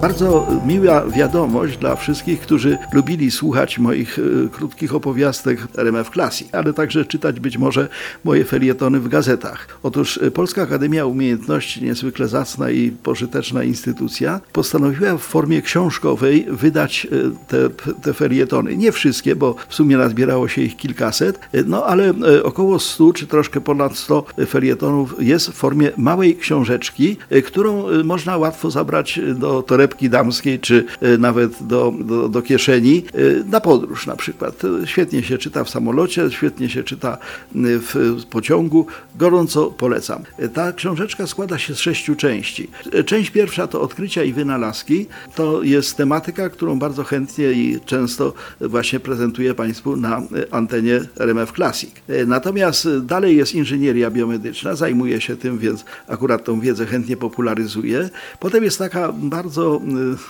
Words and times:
Bardzo 0.00 0.46
miła 0.66 1.06
wiadomość 1.06 1.76
dla 1.76 1.96
wszystkich, 1.96 2.40
którzy 2.40 2.78
lubili 2.92 3.30
słuchać 3.30 3.78
moich 3.78 4.18
e, 4.18 4.48
krótkich 4.48 4.94
opowiastek 4.94 5.66
RMF 5.76 6.10
Classic, 6.10 6.48
ale 6.52 6.72
także 6.72 7.04
czytać 7.04 7.40
być 7.40 7.58
może 7.58 7.88
moje 8.24 8.44
felietony 8.44 9.00
w 9.00 9.08
gazetach. 9.08 9.78
Otóż 9.82 10.18
e, 10.22 10.30
Polska 10.30 10.62
Akademia 10.62 11.06
Umiejętności, 11.06 11.84
niezwykle 11.84 12.28
zacna 12.28 12.70
i 12.70 12.90
pożyteczna 12.90 13.64
instytucja, 13.64 14.40
postanowiła 14.52 15.16
w 15.16 15.22
formie 15.22 15.62
książkowej 15.62 16.46
wydać 16.50 17.06
e, 17.06 17.30
te, 17.48 17.70
te 18.02 18.12
felietony. 18.12 18.76
Nie 18.76 18.92
wszystkie, 18.92 19.36
bo 19.36 19.54
w 19.68 19.74
sumie 19.74 19.96
nazbierało 19.96 20.48
się 20.48 20.62
ich 20.62 20.76
kilkaset, 20.76 21.40
no 21.66 21.84
ale 21.86 22.14
około 22.42 22.78
100 22.78 23.12
czy 23.12 23.26
troszkę 23.26 23.60
ponad 23.60 23.96
100 23.96 24.24
felietonów 24.46 25.14
jest 25.18 25.48
w 25.48 25.54
formie 25.54 25.90
małej 25.96 26.36
książeczki, 26.36 27.16
którą 27.46 27.84
można 28.04 28.36
łatwo 28.36 28.70
zabrać 28.70 29.20
do 29.34 29.62
torebki 29.62 29.89
damskiej, 30.10 30.60
czy 30.60 30.84
e, 31.00 31.18
nawet 31.18 31.66
do, 31.66 31.94
do, 32.00 32.28
do 32.28 32.42
kieszeni 32.42 33.04
e, 33.14 33.44
na 33.44 33.60
podróż 33.60 34.06
na 34.06 34.16
przykład. 34.16 34.62
E, 34.64 34.86
Świetnie 34.86 35.22
się 35.22 35.38
czyta 35.38 35.64
w 35.64 35.70
samolocie, 35.70 36.30
świetnie 36.30 36.68
się 36.68 36.82
czyta 36.82 37.18
w 37.54 38.24
pociągu. 38.30 38.86
Gorąco 39.16 39.66
polecam. 39.66 40.22
Ta 40.54 40.72
książeczka 40.72 41.26
składa 41.26 41.58
się 41.58 41.74
z 41.74 41.78
sześciu 41.78 42.16
części. 42.16 42.70
Część 43.06 43.30
pierwsza 43.30 43.66
to 43.66 43.80
odkrycia 43.80 44.22
i 44.22 44.32
wynalazki. 44.32 45.06
To 45.34 45.62
jest 45.62 45.96
tematyka, 45.96 46.48
którą 46.48 46.78
bardzo 46.78 47.04
chętnie 47.04 47.52
i 47.52 47.80
często 47.86 48.34
właśnie 48.60 49.00
prezentuję 49.00 49.54
Państwu 49.54 49.96
na 49.96 50.22
antenie 50.50 51.00
RMF 51.18 51.52
Classic. 51.52 51.90
Natomiast 52.26 52.88
dalej 52.98 53.36
jest 53.36 53.54
inżynieria 53.54 54.10
biomedyczna, 54.10 54.74
zajmuję 54.74 55.20
się 55.20 55.36
tym, 55.36 55.58
więc 55.58 55.84
akurat 56.08 56.44
tą 56.44 56.60
wiedzę 56.60 56.86
chętnie 56.86 57.16
popularyzuję. 57.16 58.10
Potem 58.40 58.64
jest 58.64 58.78
taka 58.78 59.12
bardzo 59.12 59.79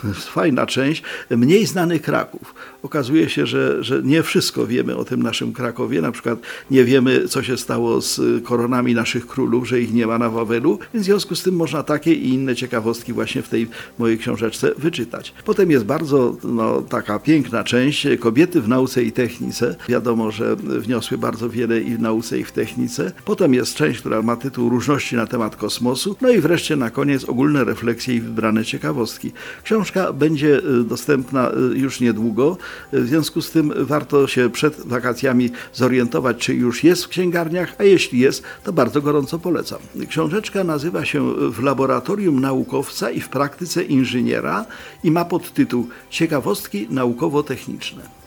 y, 0.04 0.14
fajna 0.34 0.66
część, 0.66 1.02
mniej 1.30 1.66
znany 1.66 2.00
Kraków. 2.00 2.54
Okazuje 2.82 3.28
się, 3.28 3.46
że, 3.46 3.84
że 3.84 4.02
nie 4.04 4.22
wszystko 4.22 4.66
wiemy 4.66 4.96
o 4.96 5.04
tym 5.04 5.22
naszym 5.22 5.52
Krakowie. 5.52 6.00
Na 6.00 6.12
przykład 6.12 6.38
nie 6.70 6.84
wiemy, 6.84 7.28
co 7.28 7.42
się 7.42 7.56
stało 7.56 8.00
z 8.00 8.20
koronami 8.44 8.94
naszych 8.94 9.26
królów, 9.26 9.68
że 9.68 9.80
ich 9.80 9.94
nie 9.94 10.06
ma 10.06 10.18
na 10.18 10.30
Wawelu. 10.30 10.78
Więc 10.94 11.04
w 11.04 11.06
związku 11.06 11.34
z 11.34 11.42
tym 11.42 11.56
można 11.56 11.82
takie 11.82 12.14
i 12.14 12.34
inne 12.34 12.56
ciekawostki 12.56 13.12
właśnie 13.12 13.42
w 13.42 13.48
tej 13.48 13.68
mojej 13.98 14.18
książeczce 14.18 14.72
wyczytać. 14.78 15.34
Potem 15.44 15.70
jest 15.70 15.84
bardzo 15.84 16.36
no, 16.44 16.82
taka 16.82 17.18
piękna 17.18 17.64
część 17.64 18.06
kobiety 18.20 18.60
w 18.60 18.68
nauce 18.68 19.02
i 19.02 19.12
technice. 19.12 19.76
Wiadomo, 19.88 20.30
że 20.30 20.56
wniosły 20.56 21.18
bardzo 21.18 21.50
wiele 21.50 21.80
i 21.80 21.94
w 21.94 22.00
nauce 22.00 22.38
i 22.38 22.44
w 22.44 22.52
technice. 22.52 23.12
Potem 23.24 23.54
jest 23.54 23.74
część, 23.74 24.00
która 24.00 24.22
ma 24.22 24.36
tytuł 24.36 24.68
Różności 24.68 25.16
na 25.16 25.26
temat 25.26 25.56
kosmosu. 25.56 26.16
No 26.20 26.30
i 26.30 26.40
wreszcie 26.40 26.76
na 26.76 26.90
koniec 26.90 27.24
ogólne 27.24 27.64
refleksje 27.64 28.14
i 28.14 28.20
wybrane 28.20 28.64
ciekawostki. 28.64 29.32
Książka 29.64 30.12
będzie 30.12 30.58
y, 30.58 30.84
dostępna 30.84 31.50
y, 31.50 31.78
już 31.78 32.00
niedługo. 32.00 32.56
W 32.92 33.06
związku 33.06 33.42
z 33.42 33.50
tym 33.50 33.72
warto 33.76 34.26
się 34.26 34.50
przed 34.50 34.80
wakacjami 34.86 35.50
zorientować, 35.72 36.36
czy 36.36 36.54
już 36.54 36.84
jest 36.84 37.04
w 37.04 37.08
księgarniach, 37.08 37.74
a 37.78 37.84
jeśli 37.84 38.18
jest, 38.18 38.42
to 38.64 38.72
bardzo 38.72 39.02
gorąco 39.02 39.38
polecam. 39.38 39.78
Książeczka 40.08 40.64
nazywa 40.64 41.04
się 41.04 41.34
W 41.50 41.62
laboratorium 41.62 42.40
naukowca 42.40 43.10
i 43.10 43.20
w 43.20 43.28
praktyce 43.28 43.82
inżyniera 43.82 44.64
i 45.04 45.10
ma 45.10 45.24
podtytuł 45.24 45.88
Ciekawostki 46.10 46.88
naukowo-techniczne. 46.90 48.19